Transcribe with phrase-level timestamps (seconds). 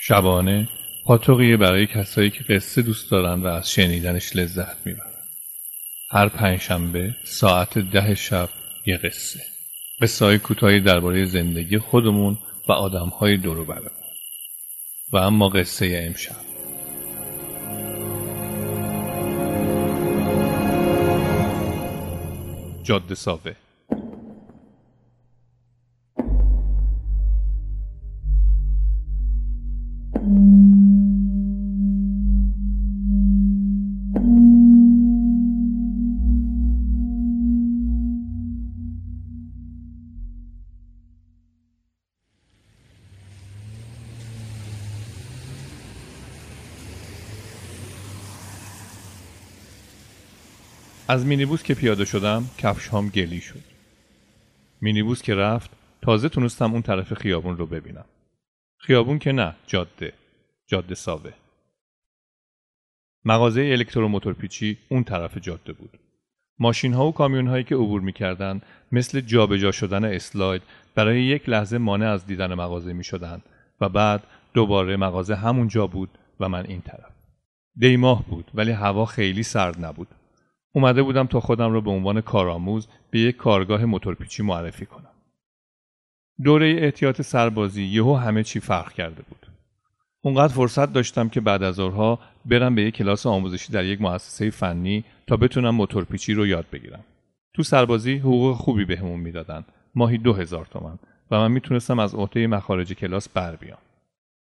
[0.00, 0.68] شبانه
[1.04, 5.12] پاتوقیه برای کسایی که قصه دوست دارن و از شنیدنش لذت می‌برن.
[6.10, 8.48] هر پنجشنبه ساعت ده شب
[8.86, 9.40] یه قصه.
[10.02, 12.38] قصه های کوتاهی درباره زندگی خودمون
[12.68, 13.90] و آدم های دورو برمون.
[15.12, 16.36] و اما قصه امشب.
[22.82, 23.67] جاده ساوه.
[51.10, 53.62] از مینیبوس که پیاده شدم کفش هام گلی شد.
[54.80, 55.70] مینیبوس که رفت
[56.02, 58.04] تازه تونستم اون طرف خیابون رو ببینم.
[58.78, 60.12] خیابون که نه جاده
[60.66, 61.32] جاده ساوه.
[63.24, 65.98] مغازه الکتروموتور پیچی اون طرف جاده بود.
[66.58, 68.62] ماشین ها و کامیون هایی که عبور می‌کردند
[68.92, 70.62] مثل جابجا شدن اسلاید
[70.94, 73.42] برای یک لحظه مانع از دیدن مغازه می شدن
[73.80, 74.22] و بعد
[74.54, 77.12] دوباره مغازه همون جا بود و من این طرف.
[77.76, 80.08] دیماه بود ولی هوا خیلی سرد نبود.
[80.78, 85.10] اومده بودم تا خودم رو به عنوان کارآموز به یک کارگاه موتورپیچی معرفی کنم.
[86.44, 89.46] دوره احتیاط سربازی یهو همه چی فرق کرده بود.
[90.22, 94.50] اونقدر فرصت داشتم که بعد از ظهرها برم به یک کلاس آموزشی در یک مؤسسه
[94.50, 97.04] فنی تا بتونم موتورپیچی رو یاد بگیرم.
[97.54, 99.64] تو سربازی حقوق خوبی بهمون می‌دادن.
[99.94, 100.98] ماهی دو هزار تومن
[101.30, 103.78] و من می‌تونستم از عهده مخارج کلاس بر بیام.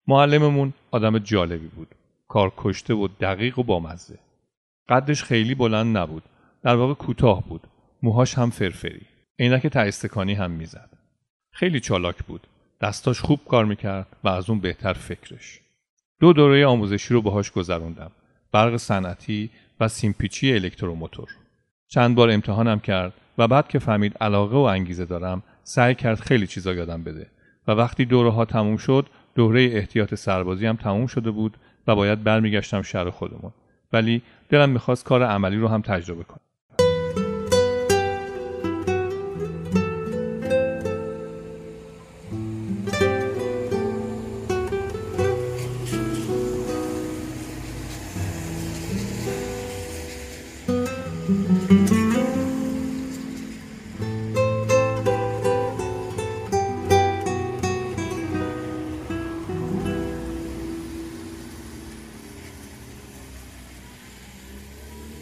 [0.07, 1.87] معلممون آدم جالبی بود.
[2.27, 4.19] کار کشته و دقیق و بامزه.
[4.89, 6.23] قدش خیلی بلند نبود.
[6.63, 7.61] در واقع کوتاه بود.
[8.03, 9.01] موهاش هم فرفری.
[9.39, 10.89] عینک تایستکانی هم می‌زد.
[11.51, 12.47] خیلی چالاک بود.
[12.81, 15.59] دستاش خوب کار می‌کرد و از اون بهتر فکرش.
[16.19, 18.11] دو دوره آموزشی رو باهاش گذروندم.
[18.51, 21.29] برق صنعتی و سیمپیچی الکتروموتور.
[21.87, 26.47] چند بار امتحانم کرد و بعد که فهمید علاقه و انگیزه دارم سعی کرد خیلی
[26.47, 27.27] چیزا یادم بده.
[27.67, 31.57] و وقتی دوره ها تموم شد دوره احتیاط سربازی هم تموم شده بود
[31.87, 33.51] و باید برمیگشتم شهر خودمون.
[33.95, 36.39] ولی دلم می‌خواست کار عملی رو هم تجربه کنم.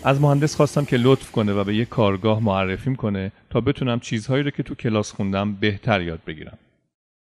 [0.06, 4.44] از مهندس خواستم که لطف کنه و به یه کارگاه معرفیم کنه تا بتونم چیزهایی
[4.44, 6.58] رو که تو کلاس خوندم بهتر یاد بگیرم.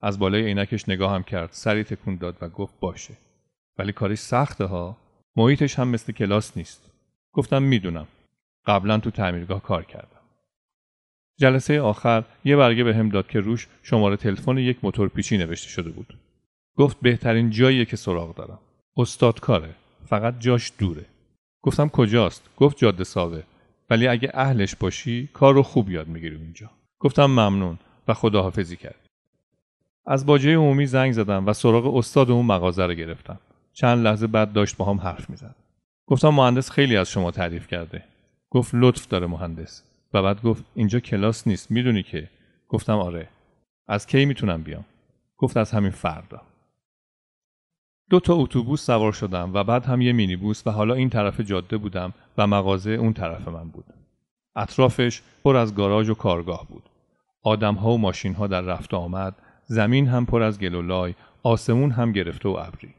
[0.02, 3.14] از بالای عینکش نگاهم کرد، سری تکون داد و گفت باشه.
[3.78, 4.98] ولی کارش سخته ها.
[5.36, 6.92] محیطش هم مثل کلاس نیست.
[7.34, 8.08] گفتم می‌دونم.
[8.66, 10.22] قبلا تو تعمیرگاه کار کردم.
[11.40, 15.70] جلسه آخر یه برگه به هم داد که روش شماره تلفن یک موتور پیچی نوشته
[15.70, 16.18] شده بود.
[16.78, 18.60] گفت بهترین جاییه که سراغ دارم.
[18.98, 19.76] استاد کاره.
[20.06, 21.06] فقط جاش دوره.
[21.62, 23.44] گفتم کجاست؟ گفت جاده ساوه.
[23.90, 26.70] ولی اگه اهلش باشی کار رو خوب یاد می‌گیری اونجا
[27.00, 29.08] گفتم ممنون و خداحافظی کرد.
[30.06, 33.40] از باجه عمومی زنگ زدم و سراغ استاد اون مغازه رو گرفتم.
[33.74, 35.56] چند لحظه بعد داشت با هم حرف می‌زد.
[36.08, 38.04] گفتم مهندس خیلی از شما تعریف کرده.
[38.50, 39.84] گفت لطف داره مهندس.
[40.14, 42.30] و بعد گفت اینجا کلاس نیست می‌دونی که؟
[42.68, 43.28] گفتم آره.
[43.88, 44.86] از کی می‌تونم بیام؟
[45.38, 46.42] گفت از همین فردا.
[48.10, 51.78] دو تا اتوبوس سوار شدم و بعد هم یه مینیبوس و حالا این طرف جاده
[51.78, 53.86] بودم و مغازه اون طرف من بود.
[54.56, 56.84] اطرافش پر از گاراژ و کارگاه بود.
[57.44, 59.36] آدمها و ماشین ها در رفت آمد،
[59.66, 61.14] زمین هم پر از گل و لای،
[61.44, 62.94] آسمون هم گرفته و ابری.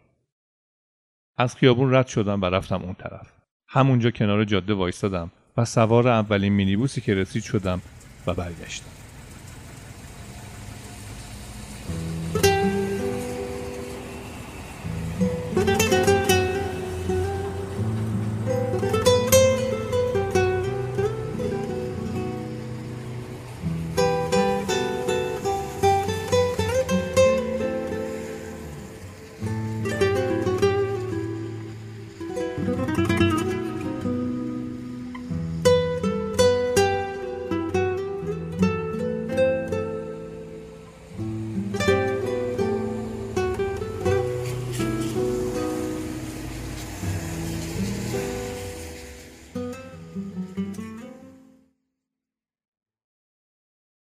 [1.37, 3.33] از خیابون رد شدم و رفتم اون طرف.
[3.69, 7.81] همونجا کنار جاده وایستادم و سوار اولین مینیبوسی که رسید شدم
[8.27, 9.08] و برگشتم.